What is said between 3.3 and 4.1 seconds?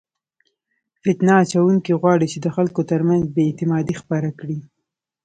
بې اعتمادي